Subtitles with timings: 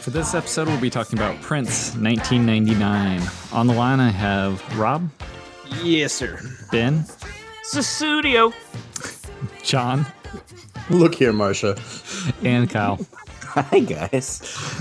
[0.00, 3.22] For this episode, we'll be talking about Prince 1999.
[3.52, 5.10] On the line, I have Rob,
[5.82, 6.40] Yes, sir.
[6.72, 7.04] Ben,
[7.60, 8.52] It's a studio.
[9.62, 10.06] John,
[10.90, 11.76] Look here, Marcia.
[12.42, 12.98] And Kyle.
[13.48, 14.40] Hi guys.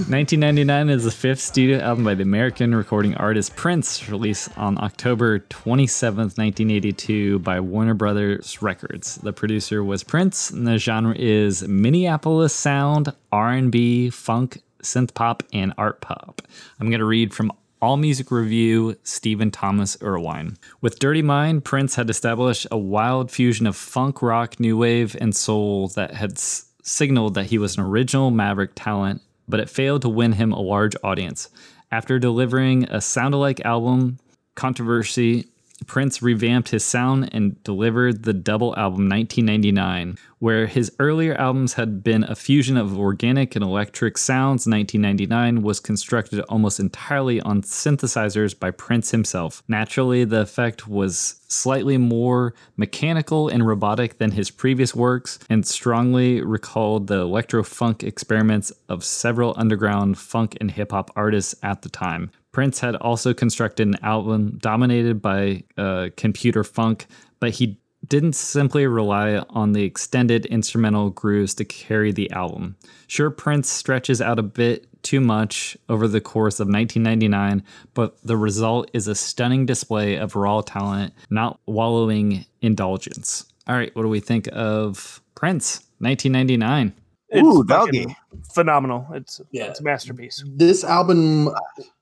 [0.10, 5.40] 1999 is the fifth studio album by the American recording artist Prince, released on October
[5.40, 9.16] 27th, 1982 by Warner Brothers Records.
[9.16, 15.74] The producer was Prince, and the genre is Minneapolis sound, R&B, funk, synth pop, and
[15.78, 16.42] art pop.
[16.80, 20.58] I'm going to read from All Music Review, Stephen Thomas Erlewine.
[20.82, 25.36] With Dirty Mind, Prince had established a wild fusion of funk, rock, new wave, and
[25.36, 30.02] soul that had s- signaled that he was an original Maverick talent, but it failed
[30.04, 31.50] to win him a large audience.
[31.92, 34.20] After delivering a sound alike album,
[34.56, 35.48] Controversy,
[35.86, 42.04] Prince revamped his sound and delivered the double album 1999, where his earlier albums had
[42.04, 44.66] been a fusion of organic and electric sounds.
[44.66, 49.62] 1999 was constructed almost entirely on synthesizers by Prince himself.
[49.68, 56.42] Naturally, the effect was slightly more mechanical and robotic than his previous works and strongly
[56.42, 61.90] recalled the electro funk experiments of several underground funk and hip hop artists at the
[61.90, 62.32] time.
[62.58, 67.06] Prince had also constructed an album dominated by uh, computer funk,
[67.40, 72.76] but he didn't simply rely on the extended instrumental grooves to carry the album.
[73.06, 77.64] Sure, Prince stretches out a bit too much over the course of 1999,
[77.94, 83.46] but the result is a stunning display of raw talent, not wallowing indulgence.
[83.68, 86.92] All right, what do we think of Prince 1999?
[87.36, 88.16] Ooh, It's fucking doggy.
[88.56, 89.06] Phenomenal.
[89.14, 89.66] It's Yeah.
[89.66, 90.44] it's a masterpiece.
[90.56, 91.50] This album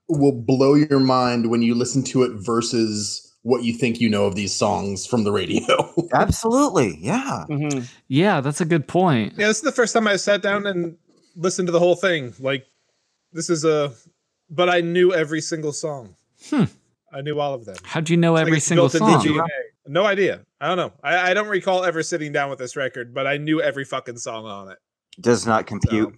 [0.07, 4.25] will blow your mind when you listen to it versus what you think you know
[4.25, 5.93] of these songs from the radio.
[6.13, 6.97] Absolutely.
[6.99, 7.45] Yeah.
[7.45, 9.33] hmm Yeah, that's a good point.
[9.37, 10.97] Yeah, this is the first time I sat down and
[11.35, 12.33] listened to the whole thing.
[12.39, 12.65] Like,
[13.33, 13.93] this is a,
[14.49, 16.15] but I knew every single song.
[16.49, 16.63] Hmm.
[17.13, 17.77] I knew all of them.
[17.83, 19.21] How'd you know Like every it's single built song?
[19.23, 19.47] DNA.
[19.87, 20.41] No idea.
[20.59, 20.93] I don't know.
[21.03, 24.17] I, I don't recall ever sitting down with this record, but I knew every fucking
[24.17, 24.77] song on it.
[25.21, 26.13] Does not compute.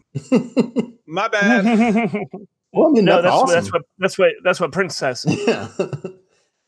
[1.05, 2.13] My bad.
[2.73, 3.53] well, I mean, no, that's, that's awesome.
[3.55, 5.69] that's what that's what that's what Prince says yeah.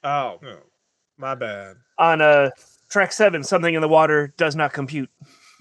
[0.04, 0.40] oh,
[1.18, 1.76] my bad.
[1.98, 2.50] on uh
[2.90, 3.44] track seven.
[3.44, 5.10] Something in the water does not compute.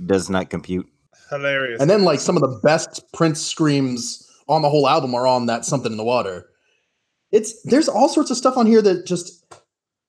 [0.04, 0.86] Does not compute.
[1.30, 1.80] Hilarious.
[1.80, 5.46] and then, like, some of the best Prince screams on the whole album are on
[5.46, 6.48] that Something in the Water.
[7.30, 9.44] It's there's all sorts of stuff on here that just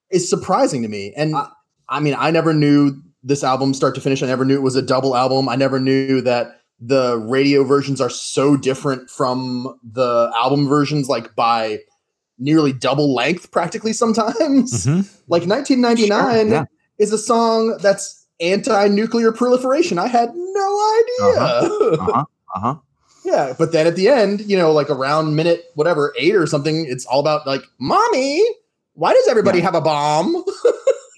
[0.10, 1.14] is surprising to me.
[1.18, 1.50] And I,
[1.90, 4.24] I mean, I never knew this album start to finish.
[4.24, 5.50] I never knew it was a double album.
[5.50, 11.36] I never knew that the radio versions are so different from the album versions, like
[11.36, 11.80] by
[12.38, 14.86] nearly double length, practically sometimes.
[14.86, 15.08] Mhm.
[15.28, 16.66] Like 1999 Sure, yeah.
[16.98, 20.00] is a song that's anti-nuclear proliferation.
[20.00, 21.42] I had no idea.
[21.42, 22.24] Uh-huh.
[22.56, 22.76] Uh huh.
[23.26, 26.86] yeah, but then at the end, you know, like around minute whatever eight or something,
[26.88, 28.42] it's all about like, mommy,
[28.94, 30.44] why does everybody have a bomb?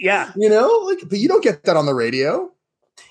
[0.04, 2.50] Yeah, you know, like, but you don't get that on the radio.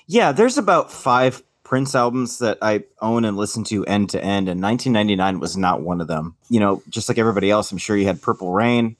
[0.07, 0.33] Yeah.
[0.33, 4.61] There's about five Prince albums that I own and listen to end to end, and
[4.61, 6.35] 1999 was not one of them.
[6.49, 8.97] You know, just like everybody else, I'm sure you had Purple Rain,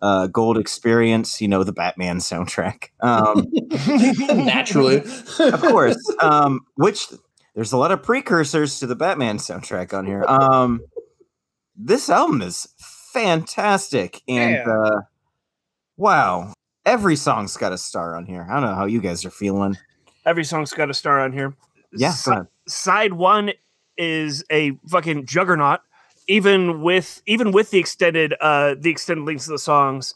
[0.00, 1.42] uh, Gold Experience.
[1.42, 2.88] You know, the Batman soundtrack.
[3.02, 3.46] Um,
[4.46, 5.02] Naturally,
[5.38, 5.98] of course.
[6.22, 7.08] Um, which
[7.54, 10.24] there's a lot of precursors to the Batman soundtrack on here.
[10.26, 10.80] Um,
[11.76, 12.66] this album is
[13.12, 14.72] fantastic, and Yeah.
[14.72, 15.00] uh,
[15.98, 16.54] wow,
[16.86, 18.46] every song's got a star on here.
[18.48, 19.76] I don't know how you guys are feeling.
[20.24, 21.54] every song's got a star on here.
[21.96, 22.32] Yeah, Si-
[22.66, 23.52] side one
[23.96, 25.80] is a fucking juggernaut,
[26.28, 30.14] even with even with the extended uh the extended lengths of the songs.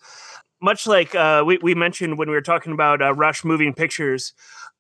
[0.61, 4.33] Much like uh we, we mentioned when we were talking about uh, Rush moving pictures,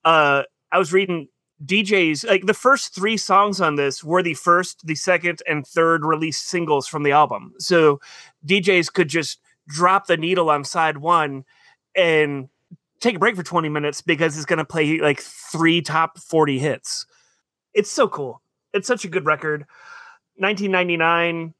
[0.05, 0.43] uh
[0.73, 1.29] I was reading
[1.65, 6.05] DJs like the first three songs on this were the first, the second, and third
[6.05, 7.53] released singles from the album.
[7.59, 8.01] So
[8.47, 11.45] DJs could just drop the needle on side one
[11.97, 12.49] and
[13.01, 16.59] take a break for 20 minutes because it's going to play like three top 40
[16.59, 17.07] hits.
[17.75, 18.43] It's so cool.
[18.73, 19.67] It's such a good record.
[20.37, 21.55] 1999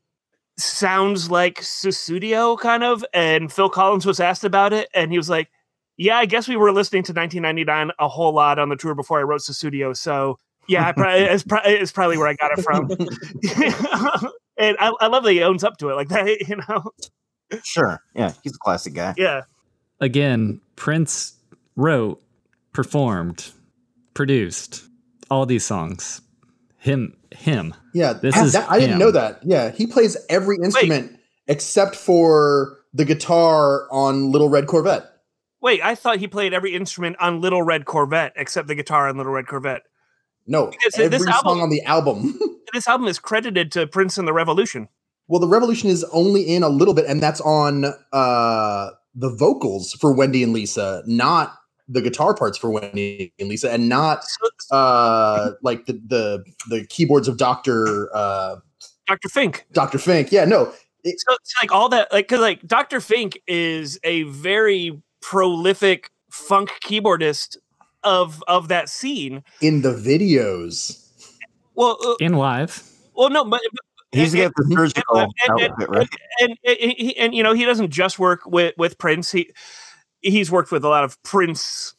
[0.57, 3.05] sounds like Sussudio kind of.
[3.13, 5.49] And Phil Collins was asked about it, and he was like,
[5.97, 9.21] "Yeah, I guess we were listening to 1999 a whole lot on the tour before
[9.21, 10.39] I wrote Sussudio." So
[10.69, 12.91] yeah, I probably, it's, pro- it's probably where I got it from.
[14.59, 16.29] and I, I love that he owns up to it like that.
[16.49, 16.91] You know,
[17.65, 18.01] Sure.
[18.15, 19.15] Yeah, he's a classic guy.
[19.17, 19.43] yeah.
[20.01, 21.35] Again, Prince
[21.77, 22.23] wrote,
[22.73, 23.51] performed,
[24.15, 24.85] produced
[25.31, 26.21] all these songs.
[26.79, 27.75] Him, him.
[27.95, 29.41] Yeah, This that- is that- I didn't know that.
[29.43, 35.05] Yeah, he plays every instrument except for the guitar on Little Red Corvette.
[35.61, 39.17] Wait, I thought he played every instrument on Little Red Corvette except the guitar on
[39.17, 39.83] Little Red Corvette.
[40.47, 42.39] No, Because every this song album- on the album.
[42.75, 44.89] This album is credited to Prince and the Revolution.
[45.27, 49.93] well, the Revolution is only in a little bit, and that's on uh the vocals
[49.95, 51.55] for Wendy and Lisa, not
[51.89, 54.25] the guitar parts for Wendy and Lisa, and not
[54.71, 58.57] uh like the the the keyboards of Doctor uh
[59.07, 59.29] Dr.
[59.29, 59.67] Fink.
[59.73, 60.31] Doctor Fink.
[60.31, 63.01] Yeah, no, So it's like all that, like, cause like Dr.
[63.01, 67.57] Fink is a very prolific funk keyboardist
[68.05, 69.43] of of that scene.
[69.63, 71.05] in the videos.
[71.75, 72.83] Well, uh, In live.
[73.15, 73.61] well, no, but
[74.13, 76.09] He's and- got the surgical and- and- outfit, right?
[76.41, 79.33] and, and, and, and you know he doesn't just work with with Prince.
[79.33, 79.51] He
[80.21, 81.95] he's worked with a lot of Prince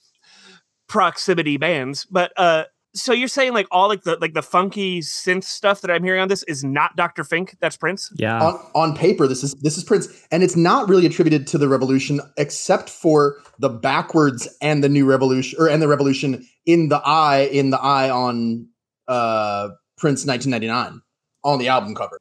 [0.88, 2.06] proximity bands.
[2.06, 2.64] But uh,
[2.96, 6.20] so you're saying like all like the like the funky synth stuff that I'm hearing
[6.22, 7.24] on this is not Dr.
[7.24, 7.56] Fink?
[7.62, 8.12] That's Prince.
[8.16, 8.42] Yeah.
[8.42, 11.70] on on paper this is this is prince and it's not really attributed to the
[11.70, 17.00] revolution except for the backwards and the new revolution or and the revolution in the
[17.06, 18.68] eye in the eye on
[19.08, 21.02] uh prince 1999
[21.44, 22.20] on the album cover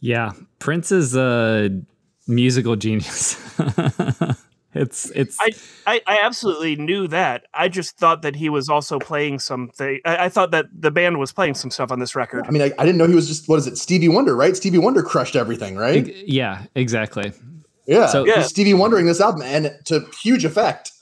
[0.00, 0.32] Yeah.
[0.58, 1.70] Prince is a
[2.26, 3.36] musical genius.
[4.74, 5.36] it's it's
[5.86, 7.46] I, I absolutely knew that.
[7.52, 9.98] I just thought that he was also playing something.
[10.04, 12.44] I, I thought that the band was playing some stuff on this record.
[12.46, 14.56] i mean I, I didn't know he was just what is it stevie wonder right
[14.56, 17.32] stevie wonder crushed everything right ex- yeah, exactly.
[17.86, 18.42] yeah So- Yeah.
[18.42, 20.92] stevie wondering this album and to huge effect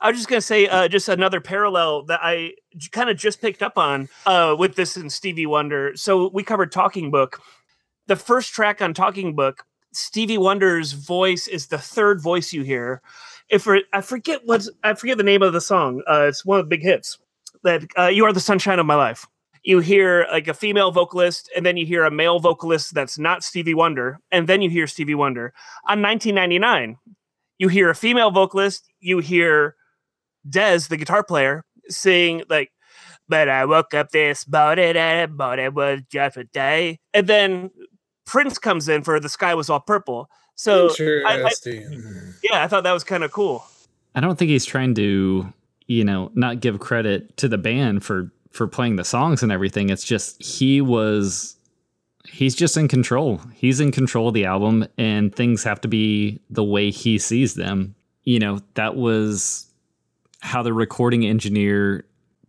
[0.00, 2.52] I was just gonna say, uh, just another parallel that I
[2.92, 5.92] kind of just picked up on uh, with this and Stevie Wonder.
[5.96, 7.40] So we covered Talking Book.
[8.06, 13.02] The first track on Talking Book, Stevie Wonder's voice is the third voice you hear.
[13.50, 16.02] If I forget what's I forget the name of the song.
[16.06, 17.18] Uh, it's one of the big hits.
[17.64, 19.26] That uh, you are the sunshine of my life.
[19.64, 23.42] You hear like a female vocalist, and then you hear a male vocalist that's not
[23.42, 25.52] Stevie Wonder, and then you hear Stevie Wonder.
[25.88, 26.96] On 1999,
[27.58, 29.74] you hear a female vocalist, you hear
[30.48, 32.70] Dez, the guitar player, sing like,
[33.28, 37.70] "But I woke up this morning and but it was just a day," and then
[38.26, 40.88] Prince comes in for "The Sky Was All Purple." So
[41.24, 41.50] I- I-
[41.84, 42.30] mm-hmm.
[42.42, 43.64] yeah, I thought that was kind of cool.
[44.14, 45.52] I don't think he's trying to,
[45.86, 49.88] you know, not give credit to the band for for playing the songs and everything.
[49.90, 51.54] It's just he was
[52.26, 53.40] he's just in control.
[53.54, 57.54] He's in control of the album and things have to be the way he sees
[57.54, 57.94] them.
[58.24, 59.66] You know, that was
[60.40, 62.04] how the recording engineer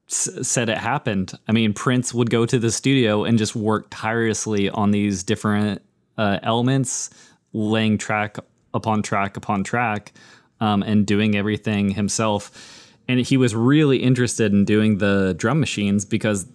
[0.09, 1.33] s- said it happened.
[1.47, 5.81] I mean, Prince would go to the studio and just work tirelessly on these different
[6.17, 7.09] uh, elements,
[7.53, 8.37] laying track
[8.73, 10.13] upon track upon track,
[10.59, 12.85] um, and doing everything himself.
[13.07, 16.47] And he was really interested in doing the drum machines because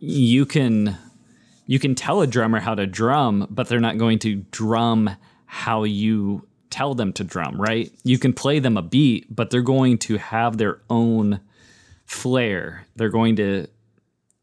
[0.00, 0.96] you can
[1.66, 5.10] you can tell a drummer how to drum, but they're not going to drum
[5.44, 7.92] how you tell them to drum, right?
[8.04, 11.40] You can play them a beat, but they're going to have their own
[12.04, 12.86] flair.
[12.96, 13.66] They're going to,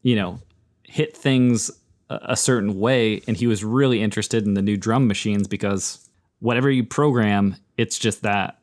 [0.02, 0.40] you know,
[0.84, 1.70] hit things
[2.10, 3.22] a, certain way.
[3.26, 7.98] And he was really interested in the new drum machines because whatever you program, it's
[7.98, 8.58] just that.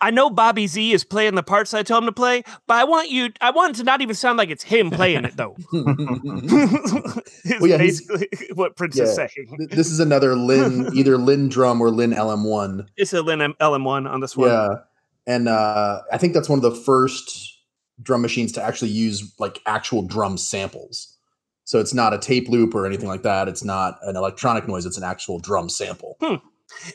[0.00, 2.84] I know Bobby Z is playing the parts I tell him to play, but I
[2.84, 3.30] want you.
[3.40, 5.56] I want it to not even sound like it's him playing it, though.
[5.72, 9.04] is Well, yeah, he's- basically what Prince Yeah.
[9.04, 9.68] is saying.
[9.70, 14.20] This is another lin either Linn drum or Linn LM1 It's a Linn LM1 on
[14.20, 14.48] this one.
[14.50, 14.68] Yeah,
[15.26, 17.58] and uh, I think that's one of the first
[18.02, 21.16] drum machines to actually use like actual drum samples.
[21.64, 23.48] So it's not a tape loop or anything like that.
[23.48, 24.84] It's not an electronic noise.
[24.84, 26.18] It's an actual drum sample.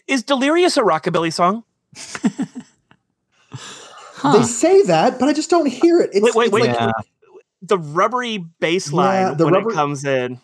[0.07, 1.63] Is Delirious a rockabilly song?
[4.33, 6.09] They say that, but I just don't hear it.
[6.11, 6.67] It's, Wait, wait, it's wait.
[6.67, 6.91] like- Yeah.
[7.61, 10.39] the rubbery bass line Yeah, the when rubber- it comes in.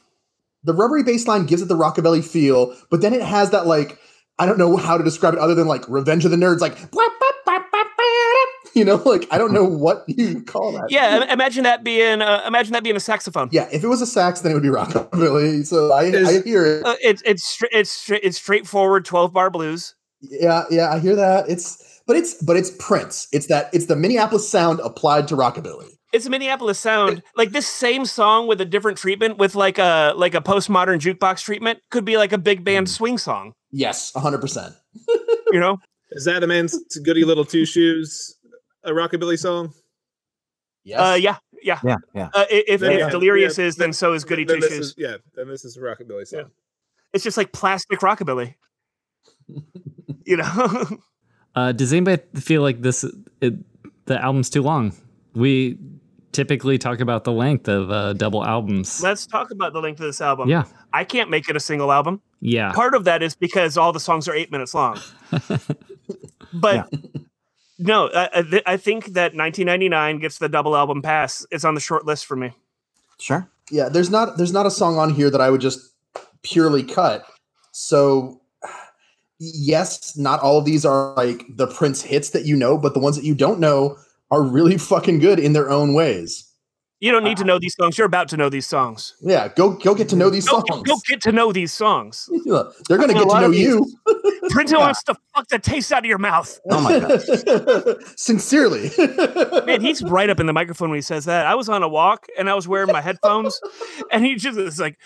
[0.63, 3.99] the rubbery bass line gives it the rockabilly feel, but then it has that like
[4.39, 6.77] I don't know how to describe it other than like Revenge of the Nerds, like
[8.75, 10.87] you know, like I don't know what you call that.
[10.89, 13.49] Yeah, imagine that being uh, imagine that being a saxophone.
[13.51, 13.67] yeah.
[13.71, 15.65] If it was a sax, then it would be rockabilly.
[15.65, 16.85] So I, I hear it.
[16.85, 19.94] Uh, it's it's stra- it's stra- it's straightforward twelve bar blues.
[20.29, 21.49] Yeah, yeah, I hear that.
[21.49, 23.27] It's but it's but it's Prince.
[23.31, 25.89] It's that it's the Minneapolis sound applied to rockabilly.
[26.13, 27.21] It's a Minneapolis sound.
[27.35, 31.43] Like this same song with a different treatment, with like a like a postmodern jukebox
[31.43, 33.53] treatment, could be like a big band swing song.
[33.71, 34.75] Yes, hundred percent.
[35.51, 35.77] You know,
[36.11, 38.35] Is that a man's Goody Little Two Shoes
[38.83, 39.73] a rockabilly song?
[40.83, 40.99] Yes.
[40.99, 41.79] uh, yeah, yeah.
[41.83, 42.29] Yeah, yeah.
[42.33, 44.71] Uh, if Then if yeah, Delirious yeah, is, then so is Goody Two Shoes.
[44.71, 46.51] is- yeah, then this is a rockabilly song.
[47.13, 48.55] It's just like plastic rockabilly.
[50.25, 50.85] you know,
[51.55, 53.05] Uh, does anybody feel like this
[53.41, 53.53] it,
[54.05, 54.93] the album's too long?
[55.33, 55.77] We
[56.33, 59.01] typically talk about the length of uh, double albums.
[59.01, 60.49] let's talk about the length of this album.
[60.49, 62.21] yeah, I can't make it a single album.
[62.41, 62.73] yeah.
[62.73, 64.99] Part of that is because all the songs are eight minutes long.
[66.53, 66.89] but
[67.79, 71.45] no, I, I th- I think that 1999 gets the double album pass.
[71.51, 72.51] It's on the short list for me.
[73.19, 73.47] Sure.
[73.71, 75.93] yeah, there's not there's not a song on here that I would just
[76.43, 77.25] purely cut.
[77.71, 78.41] So
[79.39, 82.99] yes, not all of these are like the Prince hits that you know, but the
[82.99, 83.97] ones that you don't know
[84.31, 86.51] are really fucking good in their own ways.
[87.01, 87.97] You don't need to uh, know these songs.
[87.97, 89.15] You're about to know these songs.
[89.21, 90.87] Yeah, go go get to know these Go, songs.
[90.87, 92.29] go get to know these songs.
[92.45, 93.85] Yeah, They're gonna get to know you.
[94.51, 96.59] Prince wants to fuck the taste out of your mouth.
[96.69, 97.97] Oh my god.
[98.17, 98.91] Sincerely.
[99.65, 101.47] Man, he's right up in the microphone when he says that.
[101.47, 103.59] I was on a walk and I was wearing my headphones,
[104.11, 104.97] and he just is like,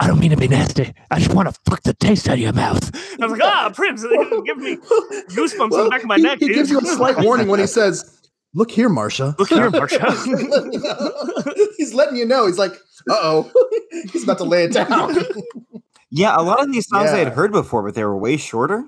[0.00, 0.94] I don't mean to be nasty.
[1.10, 2.82] I just want to fuck the taste out of your mouth.
[3.12, 4.02] And I was like, ah, Prince,
[4.46, 6.38] give me goosebumps on the back of my he, neck.
[6.38, 6.56] He dude.
[6.56, 8.18] gives you a slight warning when he says,
[8.54, 10.00] "Look here, Marsha." Look here, Marsha.
[11.76, 12.46] He's letting you know.
[12.46, 12.72] He's like,
[13.10, 13.52] "Uh oh,
[14.10, 15.14] he's about to lay it down."
[16.10, 18.84] Yeah, a lot of these songs I had heard before, but they were way shorter.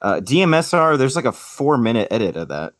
[0.00, 2.72] Uh, DMSR, there's like a four minute edit of that.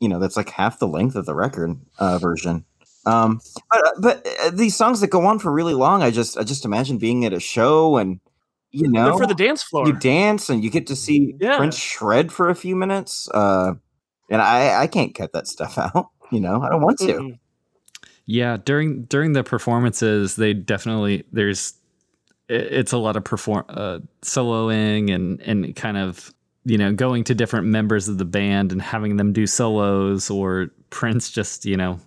[0.00, 2.64] You know, that's like half the length of the record uh, version.
[3.04, 3.40] Um,
[3.70, 6.64] but but uh, these songs that go on for really long, I just I just
[6.64, 8.20] imagine being at a show and
[8.70, 9.86] you know They're for the dance floor.
[9.86, 11.56] you dance and you get to see Yeah.
[11.56, 13.28] Prince shred for a few minutes.
[13.32, 13.74] Uh,
[14.30, 16.08] and I I can't cut that stuff out.
[16.30, 17.34] You know, I don't want to.
[18.24, 21.74] Yeah, during during the performances, they definitely there's
[22.48, 26.32] it's a lot of perform uh, soloing and and kind of
[26.64, 30.68] you know going to different members of the band and having them do solos or
[30.90, 31.98] Prince just you know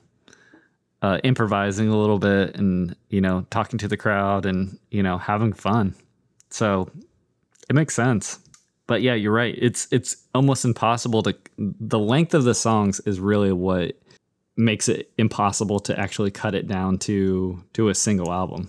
[1.06, 5.20] uh, improvising a little bit and you know talking to the crowd and you know
[5.20, 5.94] having fun.
[6.50, 6.90] So
[7.70, 8.40] it makes sense.
[8.88, 9.56] But yeah, you're right.
[9.58, 13.96] It's it's almost impossible to the length of the songs is really what
[14.58, 18.68] makes it impossible to actually cut it down to to a single album.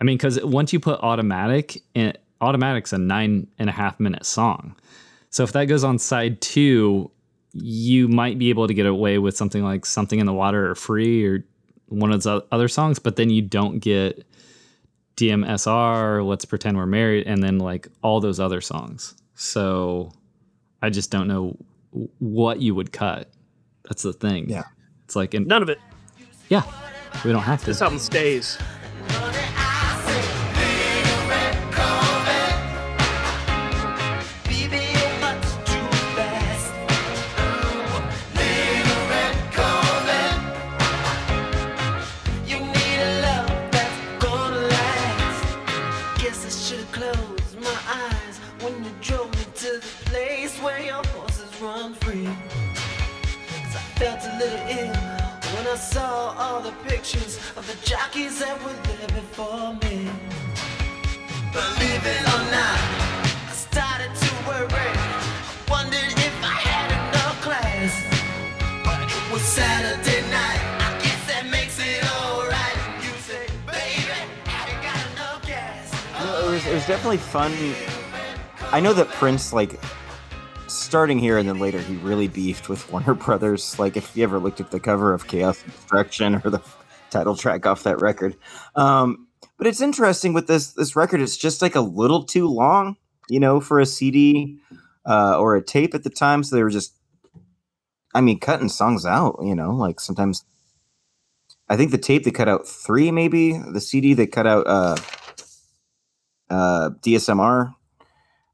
[0.00, 4.26] I mean, because once you put automatic, in, automatic's a nine and a half minute
[4.26, 4.74] song.
[5.30, 7.12] So if that goes on side two,
[7.52, 10.74] you might be able to get away with something like something in the water or
[10.74, 11.44] free or
[11.88, 14.26] one of those other songs, but then you don't get
[15.16, 19.14] DMSR, Let's Pretend We're Married, and then like all those other songs.
[19.34, 20.10] So
[20.82, 21.56] I just don't know
[22.18, 23.30] what you would cut.
[23.84, 24.48] That's the thing.
[24.50, 24.64] Yeah.
[25.04, 25.78] It's like, in, None of it.
[26.48, 26.62] yeah,
[27.24, 27.66] we don't have to.
[27.66, 27.84] This to.
[27.84, 28.58] album stays.
[55.76, 60.08] I saw all the pictures of the jockeys that were there before me.
[61.52, 62.80] Believe it or not,
[63.44, 64.72] I started to worry.
[64.72, 67.92] I wondered if I had enough class.
[68.86, 70.64] But it was Saturday night.
[70.80, 72.80] I guess that makes it alright.
[73.04, 74.16] You say, baby,
[74.48, 75.92] have got enough gas?
[76.24, 77.52] No, it was it was definitely fun.
[78.72, 79.78] I know that Prince like
[80.86, 83.78] starting here and then later he really beefed with Warner Brothers.
[83.78, 86.62] Like if you ever looked at the cover of Chaos and Destruction or the
[87.10, 88.36] title track off that record.
[88.76, 89.26] Um,
[89.58, 91.20] but it's interesting with this this record.
[91.20, 92.96] It's just like a little too long,
[93.28, 94.58] you know, for a CD
[95.04, 96.42] uh, or a tape at the time.
[96.42, 96.94] So they were just,
[98.14, 99.38] I mean, cutting songs out.
[99.42, 100.44] You know, like sometimes.
[101.68, 104.66] I think the tape they cut out three, maybe the CD they cut out.
[104.68, 104.96] Uh,
[106.48, 107.74] uh, DSMR.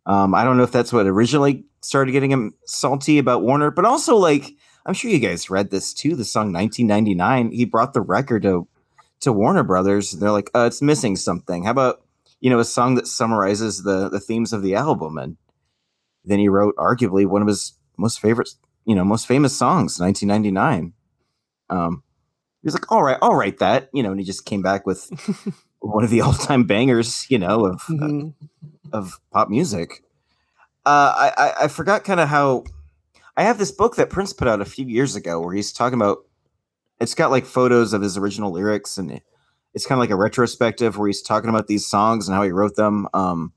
[0.06, 3.84] Um, I don't know if that's what originally started getting him salty about Warner, but
[3.84, 6.16] also like I'm sure you guys read this too.
[6.16, 7.52] The song 1999.
[7.52, 8.66] He brought the record to
[9.20, 10.12] to Warner Brothers.
[10.12, 11.64] and They're like, uh, it's missing something.
[11.64, 12.02] How about
[12.40, 15.18] you know a song that summarizes the the themes of the album?
[15.18, 15.36] And
[16.24, 18.50] then he wrote arguably one of his most favorite,
[18.84, 20.92] you know, most famous songs, 1999.
[21.70, 22.02] Um,
[22.62, 24.86] he was like, all right, I'll write that, you know, and he just came back
[24.86, 25.10] with
[25.82, 28.34] one of the all time bangers, you know, of Mhm.
[28.92, 30.02] of pop music.
[30.84, 32.64] Uh, I, I I forgot kind of how
[33.36, 35.98] I have this book that Prince put out a few years ago where he's talking
[36.00, 36.18] about.
[37.00, 39.20] It's got like photos of his original lyrics and
[39.74, 42.50] it's kind of like a retrospective where he's talking about these songs and how he
[42.52, 43.52] wrote them um,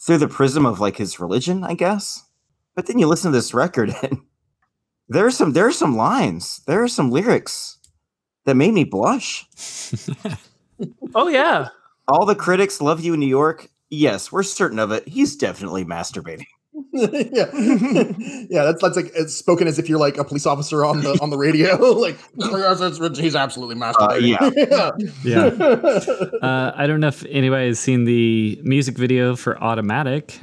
[0.00, 2.24] through the prism of like his religion, I guess.
[2.74, 4.20] But then you listen to this record and
[5.08, 7.76] there are some there are some lines, there are some lyrics
[8.46, 9.46] that made me blush.
[11.14, 11.68] Oh yeah.
[12.08, 13.68] All the critics love you in New York.
[13.88, 15.06] Yes, we're certain of it.
[15.08, 16.46] He's definitely masturbating.
[16.92, 17.50] yeah,
[18.48, 18.62] yeah.
[18.64, 21.30] That's that's like it's spoken as if you're like a police officer on the on
[21.30, 21.76] the radio.
[21.92, 22.16] like
[23.16, 24.38] he's absolutely masturbating.
[25.24, 26.46] Yeah.
[26.46, 30.38] Uh, I don't know if anybody has seen the music video for Automatic.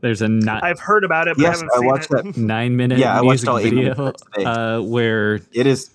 [0.00, 2.24] There's a ni- I've heard about it, but Yes, haven't I seen watched it.
[2.24, 2.36] that.
[2.36, 4.44] nine minute Yeah, I watched music all eight minutes video of it today.
[4.44, 5.90] uh, where It is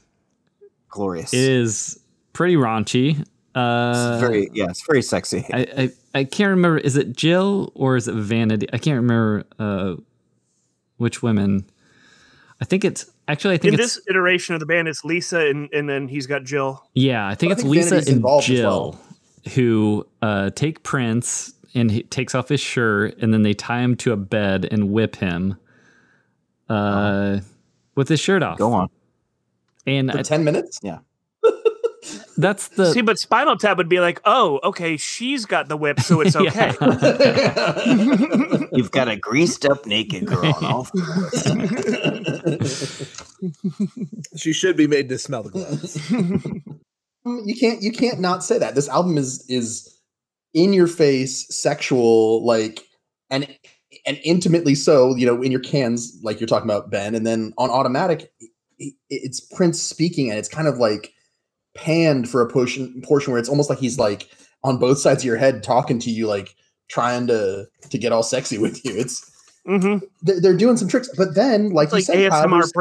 [0.90, 1.34] glorious.
[1.34, 2.00] it is
[2.32, 3.24] pretty raunchy.
[3.56, 5.46] Uh, It's very yeah, it's very sexy.
[5.54, 6.78] I, I I can't remember.
[6.80, 8.68] Is it Jill or is it Vanity?
[8.74, 9.96] I can't remember uh,
[10.98, 11.66] which women.
[12.62, 13.56] I think it's actually.
[13.56, 16.26] I think In it's this iteration of the band, it's Lisa, and, and then he's
[16.28, 16.84] got Jill.
[16.94, 17.28] yeah.
[17.28, 19.54] I think I it's think Lisa Vanity's and involved Jill well.
[19.56, 23.96] who uh, take Prince and he takes off his shirt and then they tie him
[23.98, 25.58] to a bed and whip him
[26.70, 27.40] uh,
[27.96, 28.58] with his shirt off.
[28.58, 28.90] Go on.
[29.86, 30.80] And For I, ten minutes.
[32.38, 36.00] That's the See, but Spinal Tap would be like, oh, okay, she's got the whip,
[36.00, 36.74] so it's okay.
[38.72, 40.86] You've got a greased up naked girl on all
[44.36, 46.00] She should be made to smell the gloves.
[47.26, 49.98] Um, you can't you can't not say that this album is is
[50.54, 52.86] in your face sexual like
[53.30, 53.48] and
[54.06, 57.54] and intimately so you know in your cans like you're talking about ben and then
[57.58, 58.34] on automatic
[59.10, 61.13] it's prince speaking and it's kind of like
[61.76, 64.30] panned for a portion portion where it's almost like he's like
[64.64, 66.56] on both sides of your head talking to you like
[66.90, 69.30] trying to to get all sexy with you it's
[69.66, 72.72] hmm they're, they're doing some tricks but then like It's you like said ASMR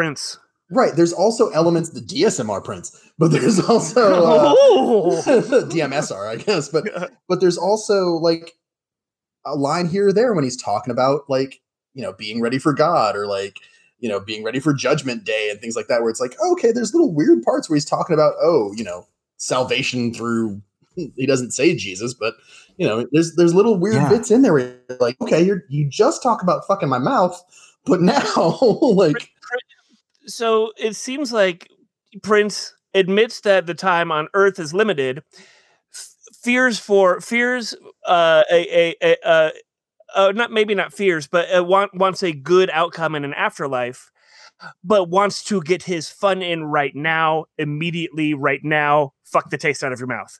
[0.70, 4.54] right there's also elements the dsmr prince but there's also uh,
[4.94, 5.22] Oh.
[5.26, 6.68] DMSR, I guess.
[6.68, 8.52] But but there's also like
[9.44, 11.60] a line here or there when he's talking about like
[11.94, 13.58] you know being ready for God or like
[14.02, 16.02] you know being ready for Judgment Day and things like that.
[16.02, 19.06] Where it's like okay, there's little weird parts where he's talking about oh you know
[19.38, 20.60] salvation through.
[21.16, 22.34] He doesn't say Jesus, but
[22.76, 24.10] you know there's there's little weird Yeah.
[24.10, 27.42] bits in there where you're like okay, you're you just talk about fucking my mouth,
[27.86, 29.30] but now like
[30.26, 31.70] so it seems like
[32.22, 35.22] Prince admits that the time on Earth is limited.
[36.42, 37.74] Fears for fears
[38.06, 39.50] uh, a a, a uh,
[40.14, 44.10] uh, not maybe not fears, but uh, want, wants a good outcome in an afterlife,
[44.84, 49.12] but wants to get his fun in right now, immediately, right now.
[49.24, 50.38] Fuck the taste out of your mouth.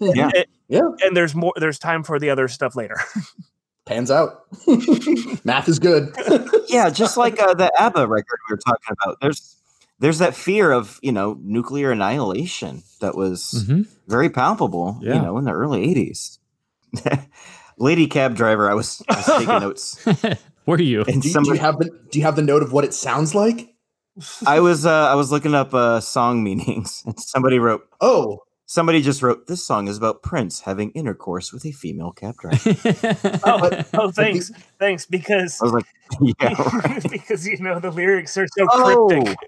[0.00, 0.30] Yeah.
[0.34, 0.80] Eh, Yeah.
[1.02, 1.52] and there's more.
[1.56, 2.96] There's time for the other stuff later.
[3.86, 4.44] pans out.
[5.44, 6.14] Math is good.
[6.68, 9.18] yeah, just like uh, the ABBA record we were talking about.
[9.20, 9.56] There's
[9.98, 13.86] there's that fear of you know nuclear annihilation that was Mhm.
[14.08, 14.98] very palpable.
[15.02, 15.16] Yeah.
[15.16, 16.38] You know, in the early '80s.
[17.78, 20.04] Lady cab driver, I was, I was taking notes,
[20.66, 21.02] Were you?
[21.04, 22.94] and Do, you- do you have the Do you have the note of what it
[22.94, 23.70] sounds like?
[24.46, 29.02] I was uh, I was looking up uh, song meanings, and somebody wrote Oh, somebody
[29.02, 32.74] just wrote this song is about Prince having intercourse with a female cab driver.
[33.44, 35.86] oh, But- oh, thanks, thanks, because I was like,
[36.40, 37.02] yeah, right.
[37.10, 39.38] because you know the lyrics are so Oh, cryptic.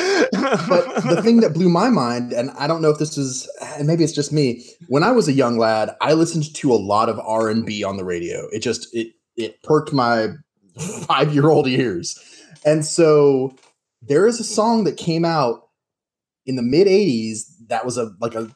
[0.00, 3.48] but the thing that blew my mind, and I don't know if this is,
[3.78, 4.64] and maybe it's just me.
[4.88, 7.84] When I was a young lad, I listened to a lot of R and B
[7.84, 8.46] on the radio.
[8.52, 10.28] It just it it perked my
[11.06, 12.18] five year old ears,
[12.64, 13.54] and so
[14.02, 15.68] there is a song that came out
[16.50, 18.50] in the mid '80s that was a like a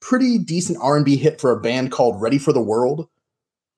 [0.00, 3.08] pretty decent R and B hit for a band called Ready for the World,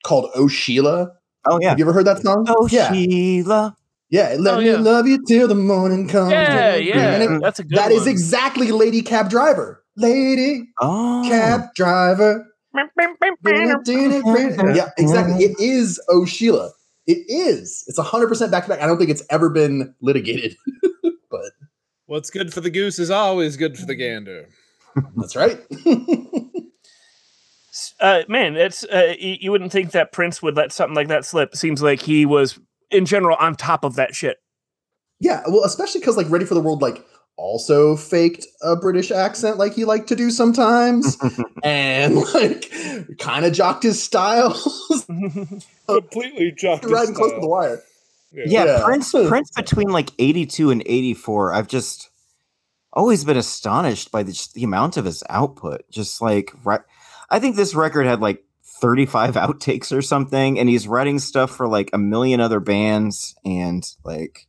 [0.04, 1.10] called Oh Sheila.
[1.46, 1.70] oh yeah.
[1.70, 2.44] Have you ever heard that song?
[2.48, 3.76] Oh yeah, Sheila.
[4.10, 4.36] yeah.
[4.38, 4.76] Let Oh, me yeah.
[4.78, 6.30] love you till the morning comes.
[6.32, 8.08] yeah, yeah, it- that's a good that is one.
[8.08, 9.84] exactly Lady Cab Driver.
[9.96, 12.46] Lady Oh, Cab Driver.
[14.76, 15.44] yeah, exactly.
[15.44, 16.70] It is Oh Sheila.
[17.06, 17.84] It is.
[17.88, 18.82] It's 100% back to back.
[18.82, 20.56] I don't think it's ever been litigated,
[21.30, 21.40] but
[22.08, 24.48] What's good for the goose is always good for the gander.
[25.14, 25.60] that's right.
[28.00, 31.26] uh, man, it's uh, you, you wouldn't think that Prince would let something like that
[31.26, 31.54] slip.
[31.54, 32.58] Seems like he was
[32.90, 34.38] in general on top of that shit.
[35.20, 37.04] yeah, well, especially because like Ready for the World, like
[37.36, 41.18] also faked a British accent like he liked to do sometimes,
[41.62, 42.72] and like
[43.18, 44.58] kind of jocked his style,
[45.86, 47.82] Completely jocked his riding close to the wire.
[48.32, 48.82] Yeah, Yeah.
[48.84, 51.52] Prince Prince between like 82 and 84.
[51.54, 52.10] I've just
[52.92, 55.82] always been astonished by the, just the amount of his output.
[55.90, 56.80] Just like right
[57.30, 58.44] I think this record had like
[58.80, 63.84] 35 outtakes or something and he's writing stuff for like a million other bands and
[64.04, 64.46] like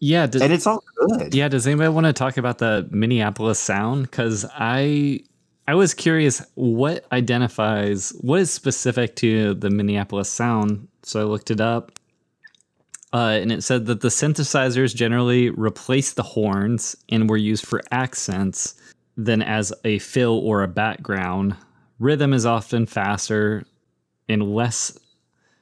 [0.00, 1.34] Yeah, does, and it's all good.
[1.34, 1.48] yeah.
[1.48, 4.02] Does anybody want to talk about the Minneapolis sound?
[4.10, 5.20] Because I
[5.68, 10.88] I was curious what identifies what is specific to the Minneapolis sound.
[11.02, 11.92] So I looked it up,
[13.12, 17.82] uh, and it said that the synthesizers generally replaced the horns and were used for
[17.90, 18.74] accents
[19.16, 21.56] than as a fill or a background.
[21.98, 23.64] Rhythm is often faster
[24.28, 24.96] and less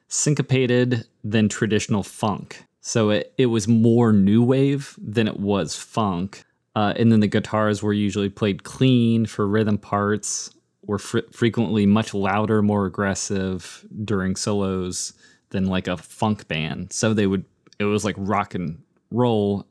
[0.08, 2.64] syncopated than traditional funk.
[2.80, 6.44] So it, it was more new wave than it was funk.
[6.76, 10.50] Uh, and then the guitars were usually played clean for rhythm parts,
[10.86, 15.14] were fr- frequently much louder, more aggressive during solos
[15.50, 16.92] than like a funk band.
[16.92, 17.44] So they would,
[17.78, 19.66] it was like rock and roll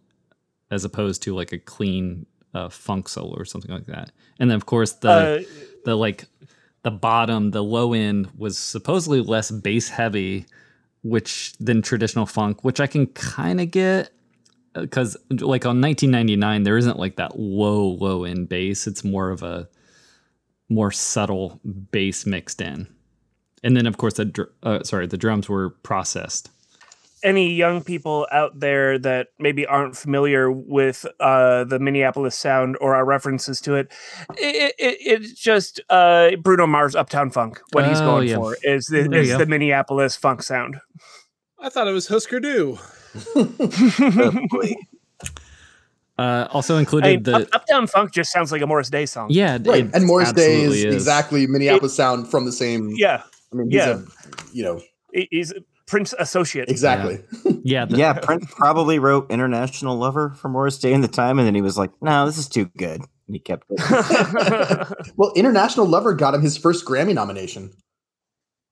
[0.72, 4.12] as opposed to like a clean uh, funk solo or something like that.
[4.40, 5.44] And then, of course, the Uh,
[5.86, 6.26] the like
[6.84, 10.46] the bottom, the low end was supposedly less bass heavy,
[11.02, 14.12] which than traditional funk, which I can kind of get
[14.74, 18.88] because like on 1999 there isn't like that low low end bass.
[18.88, 19.70] It's more of a
[20.70, 21.60] more subtle
[21.92, 22.88] bass mixed in.
[23.64, 26.50] And then of course the dr- uh, sorry the drums were processed.
[27.24, 32.94] any young people out there that maybe aren't familiar with uh, the Minneapolis sound or
[32.96, 33.92] our references to it,
[34.38, 37.60] it, it it's just uh, Bruno Mars Uptown Funk.
[37.72, 38.36] What he's Oh, going yeah.
[38.36, 40.80] for is the, is the Minneapolis funk sound.
[41.60, 42.78] I thought it was Husker Du.
[46.20, 49.06] Uh, also included I mean, the Up- Uptown Funk just sounds like a Morris Day
[49.06, 49.28] song.
[49.30, 49.86] yeah Right.
[49.86, 52.92] it And Morris Day is, absolutely exactly Minneapolis sound from the same.
[52.96, 54.00] yeah, I mean, he's yeah.
[54.00, 54.02] a,
[54.54, 54.82] you know,
[55.14, 55.54] he's
[55.88, 56.70] Prince associate.
[56.70, 57.20] exactly.
[57.64, 61.48] yeah the, Yeah, Prince probably wrote International Lover for Morris Day in the time and
[61.48, 65.14] then he was like, "No, this is too good." And he kept it.
[65.18, 67.74] well, International Lover got him his first Grammy nomination.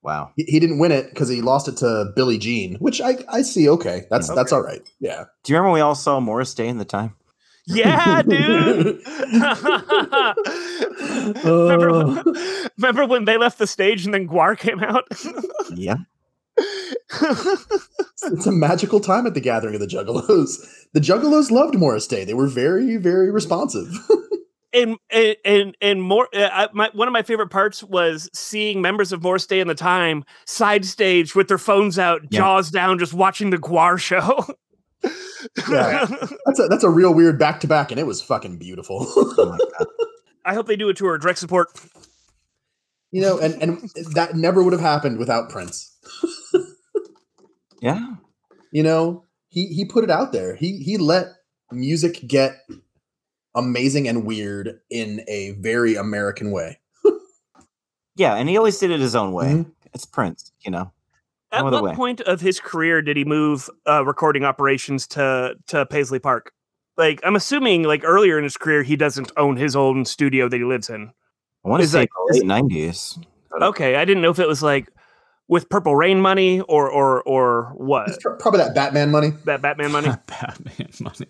[0.02, 0.30] wow.
[0.36, 3.42] He, he didn't win it because he lost it to Billie Jean, which I, I
[3.42, 3.68] see.
[3.68, 4.34] Okay, that's mm.
[4.34, 4.82] that's all right.
[5.00, 5.24] Yeah.
[5.42, 7.14] Do you remember we all saw Morris Day in the time?
[7.66, 9.02] Yeah, dude.
[11.44, 12.22] remember,
[12.78, 15.04] remember when they left the stage and then GWAR came out?
[15.74, 15.96] Yeah.
[16.58, 20.66] it's a magical time at the gathering of the Juggalos.
[20.92, 22.24] The Juggalos loved Morris Day.
[22.24, 23.88] They were very, very responsive.
[24.72, 28.80] and and and, and more uh, I, my, one of my favorite parts was seeing
[28.80, 32.40] members of Morris Day in the time side stage with their phones out Yeah.
[32.40, 34.46] jaws down just watching the GWAR show
[35.70, 36.06] Yeah.
[36.46, 39.06] that's a that's a real weird back to back, and it was fucking beautiful.
[39.16, 39.58] Oh
[40.44, 41.68] i hope they do a tour of direct support
[43.12, 45.96] you know, and and that never would have happened without Prince.
[47.80, 48.14] Yeah.
[48.72, 50.54] You know, he he put it out there.
[50.54, 51.28] He he let
[51.70, 52.56] music get
[53.54, 56.78] amazing and weird in a very American way.
[58.18, 59.46] Yeah, and he always did it his own way.
[59.46, 59.72] Mhm.
[59.92, 60.90] It's Prince, you know.
[61.52, 61.94] At No what way.
[61.94, 66.52] point of his career did he move uh, recording operations to to paisley park
[66.96, 70.56] like i'm assuming like earlier in his career he doesn't own his own studio that
[70.56, 71.10] he lives in
[71.64, 73.18] I want to say that- the late nineties.
[73.60, 74.88] okay i didn't know if it was like
[75.48, 79.32] with purple rain money or or or what It's probably that Batman money.
[79.44, 81.28] that batman money Batman money.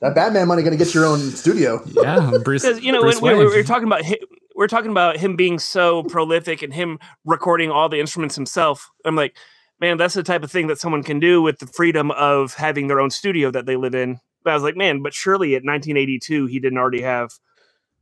[0.00, 1.80] That Batman money going to get your own studio.
[1.86, 2.62] Yeah, Bruce.
[2.66, 4.18] because you know Bruce when, we, we were talking about him,
[4.54, 9.16] we're talking about him being so prolific and him recording all the instruments himself i'm
[9.16, 9.36] like
[9.80, 12.86] man that's the type of thing that someone can do with the freedom of having
[12.86, 15.64] their own studio that they live in but i was like man but surely at
[15.64, 17.32] 1982 he didn't already have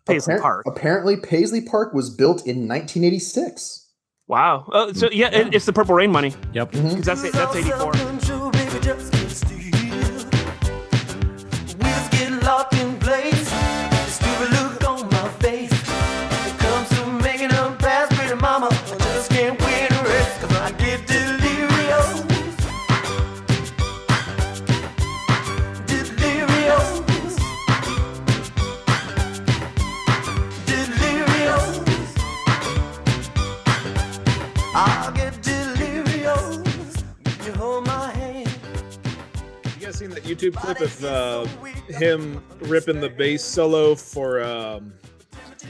[0.06, 3.88] paisley Appar- park Apparently, Paisley Park was built in 1986.
[4.26, 6.72] wow oh, so yeah, it- it's the purple rain money Yep.
[6.72, 9.11] because that's that's 84
[40.42, 41.44] YouTube clip of uh,
[41.98, 44.92] him ripping the bass solo for um,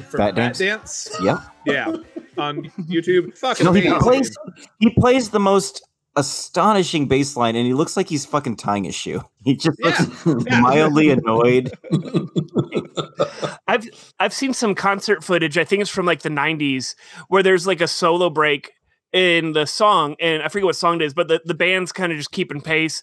[0.08, 0.58] for Bat Bat Dance?
[0.58, 1.16] Dance?
[1.22, 1.38] Yeah.
[1.66, 1.96] Yeah,
[2.38, 3.36] on YouTube.
[3.38, 4.00] Fucking No, he amazing.
[4.00, 4.36] plays
[4.80, 8.94] he plays the most astonishing bass line, and he looks like he's fucking tying his
[8.94, 9.22] shoe.
[9.44, 9.88] He just Yeah.
[10.24, 10.60] looks Yeah.
[10.60, 11.72] mildly annoyed.
[13.66, 13.86] I've
[14.20, 15.58] I've seen some concert footage.
[15.58, 16.94] I think it's from like the '90s,
[17.28, 18.72] where there's like a solo break
[19.12, 22.12] in the song, and I forget what song it is, but the, the band's kind
[22.12, 23.02] of just keeping pace.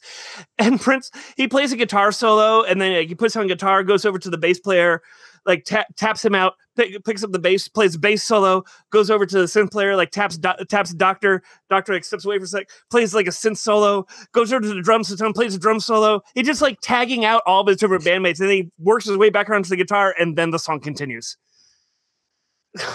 [0.58, 4.06] And Prince he plays a guitar solo, and then like, he puts on guitar, goes
[4.06, 5.02] over to the bass player,
[5.46, 9.26] like ta- taps him out, pick, picks up the bass, plays bass solo, goes over
[9.26, 12.48] to the synth player, like taps do- taps Doctor, Doctor like steps away for a
[12.48, 15.80] sec, plays like a synth solo, goes over to the drum system, plays a drum
[15.80, 16.22] solo.
[16.36, 19.18] He just like tagging out all of his different bandmates, and then he works his
[19.18, 21.38] way back around to the guitar, and then the song continues.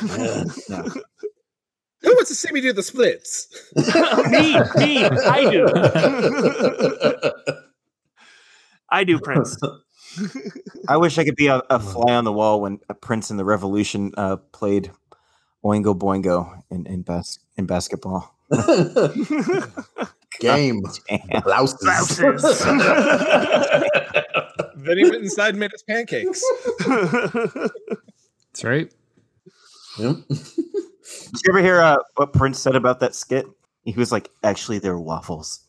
[0.06, 0.44] Yeah.
[2.04, 3.48] Who wants to see me do the splits?
[3.76, 5.66] me, me, I do,
[8.90, 9.58] I do, Prince.
[10.88, 13.38] I wish I could be a, a fly on the wall when a Prince and
[13.38, 14.92] the Revolution uh, played
[15.64, 18.36] Oingo Boingo in in, bas- in basketball.
[20.40, 20.82] Game.
[21.08, 21.42] Damn.
[21.42, 21.78] Blouses.
[21.80, 22.58] Blouses.
[24.76, 26.44] then he went inside and made us pancakes.
[26.86, 28.92] That's right.
[29.98, 30.16] Yep.
[31.32, 33.46] Did you ever hear uh, what Prince said about that skit?
[33.84, 35.60] He was like, "Actually, they're waffles."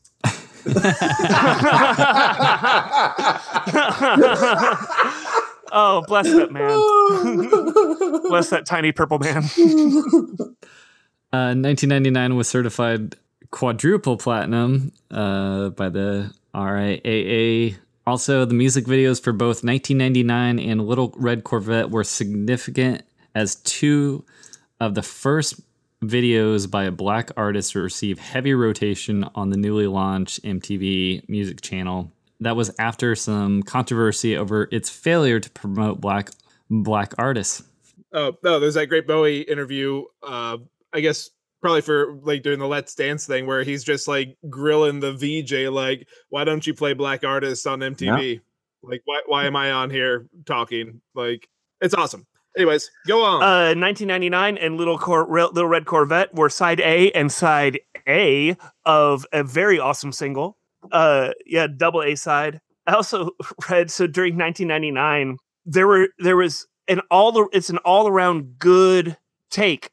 [5.71, 8.21] oh, bless that man.
[8.29, 9.43] bless that tiny purple man.
[11.33, 13.15] Uh, 1999 was certified
[13.51, 17.75] quadruple platinum uh, by the RIAA.
[18.07, 23.03] Also, the music videos for both 1999 and Little Red Corvette were significant
[23.33, 24.23] as two
[24.79, 25.59] of the first
[26.03, 31.61] videos by a black artist to receive heavy rotation on the newly launched MTV music
[31.61, 32.11] channel.
[32.39, 36.31] That was after some controversy over its failure to promote black
[36.69, 37.63] black artists.
[38.13, 40.03] Oh no, there's that great Bowie interview.
[40.21, 40.57] Uh,
[40.93, 41.29] I guess
[41.61, 45.69] probably for like doing the Let's Dance thing, where he's just like grilling the VJ,
[45.73, 48.41] like, "Why don't you play black artists on MTV?
[48.83, 51.01] Like, why why am I on here talking?
[51.13, 51.47] Like,
[51.81, 52.25] it's awesome."
[52.57, 53.43] Anyways, go on.
[53.43, 59.25] Uh, 1999 and Little Cor- Little Red Corvette were side A and side A of
[59.33, 60.57] a very awesome single.
[60.91, 62.61] Uh, yeah, double A side.
[62.87, 63.31] I also
[63.69, 68.59] read so during 1999 there were there was an all the it's an all around
[68.59, 69.17] good
[69.49, 69.89] take,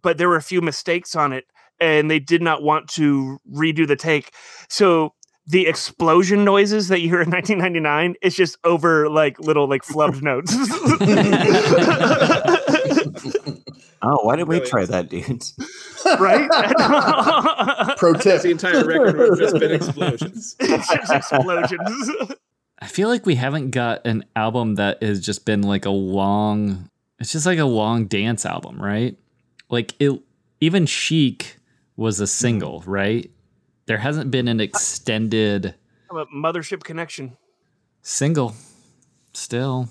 [0.00, 1.44] but there were a few mistakes on it,
[1.80, 4.32] and they did not want to redo the take.
[4.68, 5.14] So
[5.46, 10.22] the explosion noises that you hear in 1999 is just over like little like flubbed
[10.22, 10.52] notes.
[14.02, 15.54] Oh, why did we try that, dudes?
[16.20, 16.48] right?
[17.96, 18.42] Pro tip.
[18.42, 20.54] the entire record would have just been explosions.
[20.60, 22.10] it's just explosions.
[22.78, 26.90] I feel like we haven't got an album that has just been like a long
[27.18, 29.16] it's just like a long dance album, right?
[29.70, 30.20] Like it
[30.60, 31.56] even Chic
[31.96, 33.30] was a single, right?
[33.86, 35.74] There hasn't been an extended
[36.10, 37.36] Mothership connection.
[38.02, 38.54] single
[39.32, 39.88] still.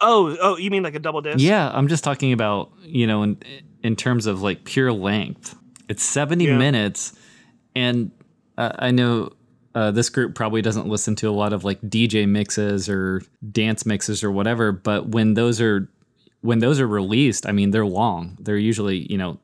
[0.00, 1.38] Oh, oh, you mean like a double disc?
[1.40, 3.38] Yeah, I'm just talking about, you know, in
[3.82, 5.54] in terms of like pure length.
[5.88, 6.58] It's 70 Yeah.
[6.58, 7.12] minutes
[7.74, 8.10] and
[8.56, 9.30] uh, I know
[9.74, 13.86] uh, this group probably doesn't listen to a lot of like DJ mixes or dance
[13.86, 15.88] mixes or whatever, but when those are
[16.40, 18.36] when those are released, I mean they're long.
[18.40, 19.38] They're usually, you know,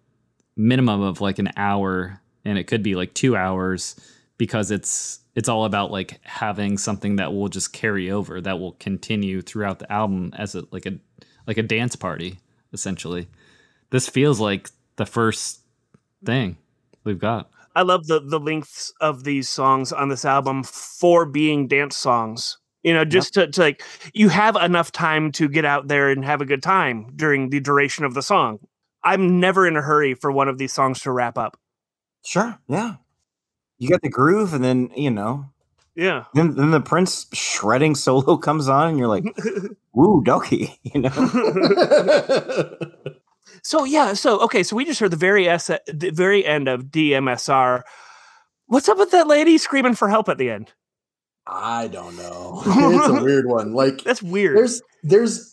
[0.57, 3.97] minimum of like an hour and it could be like 2 hours
[4.39, 8.73] because it's it's all about like having something that will just carry over that will
[8.73, 10.99] continue throughout the album as a like a
[11.47, 12.39] like a dance party
[12.73, 13.29] essentially.
[13.91, 15.61] This feels like the first
[16.25, 16.57] thing
[17.05, 17.51] we've got.
[17.77, 22.59] I love the the lengths of these songs on this album for being dance songs.
[22.83, 26.25] You know, just to, to like you have enough time to get out there and
[26.25, 28.59] have a good time during the duration of the song.
[29.03, 31.59] I'm never in a hurry for one of these songs to wrap up.
[32.25, 32.97] Sure, yeah.
[33.79, 35.51] You got the groove, and then you know,
[35.95, 36.25] Yeah.
[36.35, 39.25] then then the Prince shredding solo comes on, and you're like,
[39.93, 41.11] "Woo, doggy," you know.
[43.63, 46.85] So yeah, so okay, so we just heard the very S- the very end of
[46.87, 47.83] DMSR.
[48.67, 50.73] What's up with that lady screaming for help at the end?
[51.47, 52.63] I don't know.
[52.67, 53.73] it's a weird one.
[53.73, 54.59] Like That's weird.
[54.59, 55.51] there's there's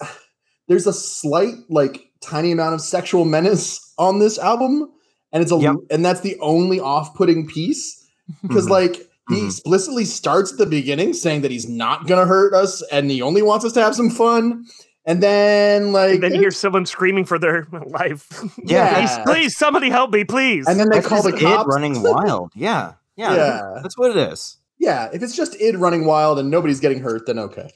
[0.68, 4.92] there's a slight like tiny amount of sexual menace on this album,
[5.34, 5.76] and it's a Yep.
[5.90, 8.06] and that's the only off-putting piece
[8.42, 9.46] because like he Mhm.
[9.48, 13.42] explicitly starts at the beginning saying that he's not gonna hurt us and he only
[13.42, 14.66] wants us to have some fun,
[15.06, 18.28] and then like and then you hear someone screaming for their life.
[18.64, 18.94] Yeah.
[19.26, 20.68] please, please, somebody help me, please.
[20.68, 21.68] and then they That's call the just id cops.
[21.74, 22.52] running wild.
[22.56, 23.80] Yeah, yeah, Yeah.
[23.82, 24.58] That's what it is.
[24.80, 27.70] Yeah, if it's just id running wild and nobody's getting hurt, then okay.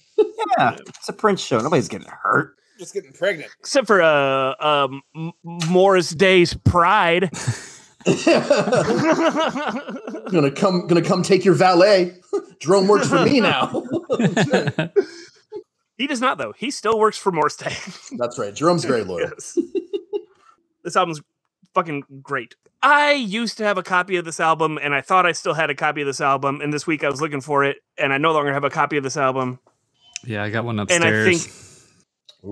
[0.58, 1.60] Yeah, it's a Prince show.
[1.60, 2.56] Nobody's getting hurt.
[2.78, 3.52] Just getting pregnant.
[3.60, 5.02] Except for uh, um,
[5.44, 7.30] Morris Day's Pride.
[10.30, 12.14] gonna come, gonna come take your valet.
[12.60, 13.84] Jerome works for me now.
[15.98, 16.54] he does not though.
[16.56, 17.76] He still works for Morris Day.
[18.18, 18.54] That's right.
[18.54, 19.30] Jerome's very loyal.
[19.30, 19.58] Yes.
[20.84, 21.22] this album's
[21.74, 22.54] fucking great.
[22.84, 25.72] I used to have a copy of this album, and I thought I still had
[25.72, 26.62] a copy of this album.
[26.62, 28.98] And this week I was looking for it, and I no longer have a copy
[28.98, 29.60] of this album.
[30.24, 31.28] yeah, I got one And upstairs.
[31.28, 31.75] I think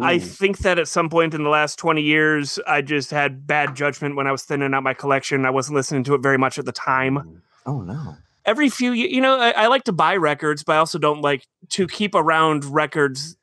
[0.01, 3.75] I think that at some point in the last 20 years, I just had bad
[3.75, 5.45] judgment when I was thinning out my collection.
[5.45, 7.41] I wasn't listening to it very much at the time.
[7.65, 8.15] Oh no.
[8.45, 11.47] Every few, you know, I, I like to buy records, but I also don't like
[11.69, 13.37] to keep around records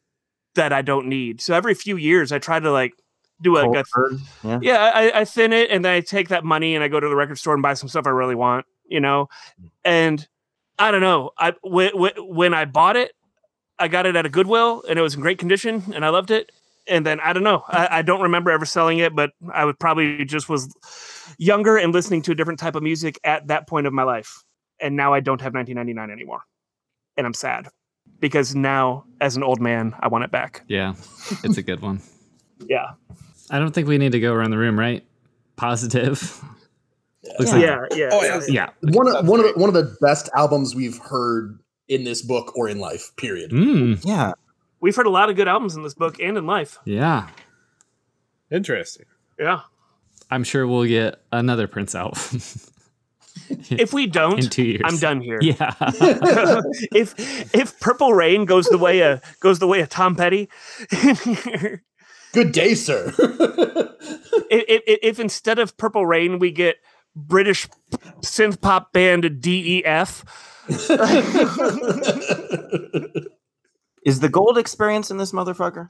[0.56, 1.40] that I don't need.
[1.40, 2.92] So every few years, I try to like
[3.40, 3.62] do a,
[4.44, 4.58] Yeah.
[4.60, 7.08] yeah, I, I thin it and then I take that money and I go to
[7.08, 9.28] the record store and buy some stuff I really want, you know?
[9.84, 10.26] And
[10.78, 11.30] I don't know.
[11.38, 13.12] I when, when I bought it,
[13.80, 16.30] I got it at a Goodwill and it was in great condition and I loved
[16.30, 16.52] it.
[16.86, 17.64] And then I don't know.
[17.68, 20.72] I, I don't remember ever selling it, but I would probably just was
[21.38, 24.42] younger and listening to a different type of music at that point of my life.
[24.80, 26.42] And now I don't have 1999 anymore.
[27.16, 27.68] And I'm sad
[28.18, 30.62] because now, as an old man, I want it back.
[30.68, 30.94] yeah,
[31.44, 32.00] it's a good one.
[32.68, 32.90] Yeah.
[33.50, 35.02] I don't think we need to go around the room, right?
[35.56, 36.20] Positive.
[37.38, 37.78] Looks Yeah.
[37.80, 37.96] like Yeah.
[37.96, 38.08] Yeah.
[38.12, 38.40] Oh, yeah.
[38.48, 38.90] yeah.
[38.92, 41.58] one of one of the, one of the best albums we've heard
[41.90, 43.10] in this book or in life.
[43.16, 43.50] Period.
[43.50, 44.32] Mm, Yeah.
[44.80, 46.78] We've heard a lot of good albums in this book and in life.
[46.86, 47.28] yeah.
[48.50, 49.04] Interesting.
[49.38, 49.60] Yeah.
[50.30, 52.18] I'm sure we'll get another Prince album
[53.70, 54.82] If we don't, in two years.
[54.84, 55.38] I'm done here.
[55.42, 55.74] Yeah.
[55.80, 57.14] if
[57.54, 60.48] if Purple Rain goes the way of goes the way of Tom Petty,
[62.32, 63.12] Good day, sir.
[64.50, 66.76] if, if instead of Purple Rain we get
[67.16, 67.68] British
[68.20, 70.24] synth pop band DEF,
[74.04, 75.88] Is the gold experience in this motherfucker?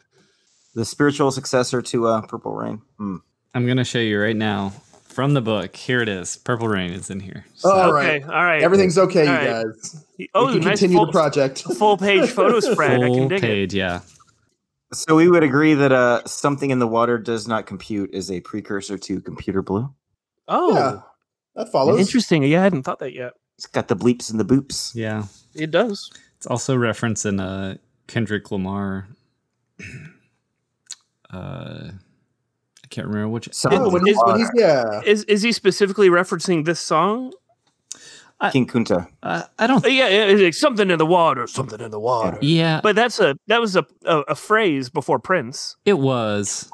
[0.74, 2.83] The spiritual successor to uh, Purple Rain.
[2.98, 3.16] Hmm.
[3.54, 4.70] I'm going to show you right now
[5.09, 5.74] from the book.
[5.76, 6.37] Here it is.
[6.37, 7.44] Purple Rain is in here.
[7.54, 8.24] So- All okay, right.
[8.24, 8.62] all right.
[8.62, 9.64] Everything's okay, All you right.
[9.64, 10.04] guys.
[10.35, 11.62] oh, we can nice continue full, the project.
[11.78, 12.92] full page photo spread.
[13.02, 13.42] I can Full dig it.
[13.42, 14.00] page, yeah.
[14.92, 18.40] So we would agree that uh, something in the water does not compute is a
[18.40, 19.92] precursor to computer blue.
[20.48, 21.00] Oh, Yeah.
[21.56, 21.98] That follows.
[22.00, 22.42] interesting.
[22.44, 23.33] Yeah, I hadn't thought that yet.
[23.61, 24.94] It's got the bleeps and the boops.
[24.94, 25.25] Yeah.
[25.55, 26.11] It does.
[26.38, 29.07] It's also referenced in uh, Kendrick Lamar.
[31.33, 31.92] Uh,
[32.83, 33.49] I can't remember which.
[33.55, 35.01] Something Oh, when he's, when he's yeah.
[35.07, 37.33] Is is he specifically referencing this song?
[38.51, 39.07] King Kunta.
[39.23, 39.85] Uh, I don't.
[39.85, 42.37] Uh, Yeah, yeah, it's like something in the water, something in the water.
[42.40, 45.77] Yeah, But that's a that was a a, a phrase before Prince.
[45.85, 46.68] it was.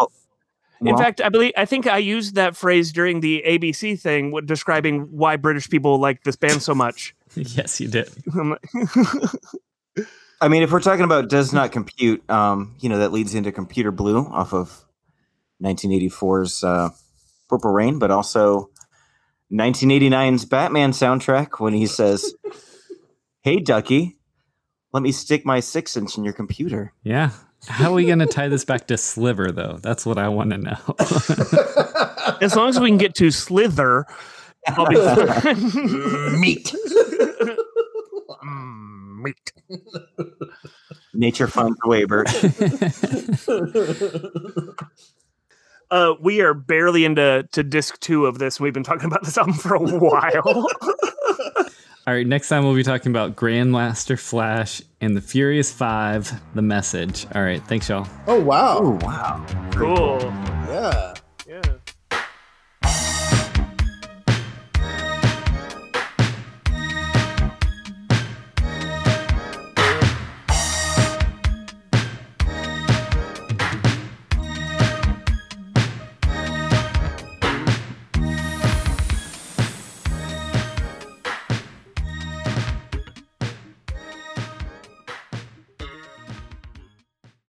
[0.81, 4.31] In Well, fact, I believe I think I used that phrase during the ABC thing,
[4.31, 7.15] with describing why British people like this band so much.
[7.35, 8.11] yes, you did.
[8.35, 8.57] I'm
[10.41, 13.53] I mean, if we're talking about does not compute, um, you know, that leads into
[13.53, 14.85] Computer Blue off of
[15.63, 16.91] 1984's uh,
[17.49, 18.69] Purple Rain, but also
[19.51, 22.35] 1989's Batman soundtrack when he says,
[23.41, 24.19] "Hey, Ducky,
[24.93, 27.31] let me stick my six inch in your computer." Yeah.
[27.69, 29.79] How are we going to tie this back to Sliver, though?
[29.83, 32.37] That's what I want to know.
[32.41, 34.07] as long as we can get to Slither,
[34.69, 36.37] I'll be fine.
[36.41, 36.75] Meat.
[38.45, 39.53] Mm, meat.
[41.15, 42.29] Nature finds a way, Bert.
[45.89, 48.59] Uh, we are barely into to disc two of this.
[48.59, 50.67] We've been talking about this album for a while.
[52.09, 56.63] All right, next time we'll be talking about Grandmaster Flash and the Furious Five, The
[56.63, 57.27] Message.
[57.35, 58.07] All right, thanks, y'all.
[58.29, 58.79] Oh wow.
[58.79, 59.45] Oh wow!
[59.73, 60.21] cool.
[60.69, 61.15] Yeah.